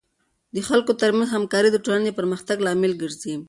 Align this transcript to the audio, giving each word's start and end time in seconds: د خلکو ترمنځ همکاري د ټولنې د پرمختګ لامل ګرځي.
د 0.55 0.57
خلکو 0.67 0.91
ترمنځ 1.01 1.29
همکاري 1.31 1.69
د 1.71 1.77
ټولنې 1.85 2.05
د 2.09 2.15
پرمختګ 2.19 2.57
لامل 2.65 2.93
ګرځي. 3.01 3.33